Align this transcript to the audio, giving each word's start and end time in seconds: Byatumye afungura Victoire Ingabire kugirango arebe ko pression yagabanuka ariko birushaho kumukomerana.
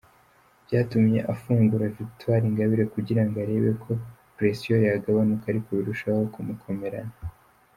Byatumye 0.65 1.19
afungura 1.33 1.93
Victoire 1.97 2.43
Ingabire 2.49 2.83
kugirango 2.93 3.35
arebe 3.43 3.71
ko 3.83 3.91
pression 4.35 4.79
yagabanuka 4.87 5.45
ariko 5.49 5.69
birushaho 5.77 6.21
kumukomerana. 6.33 7.13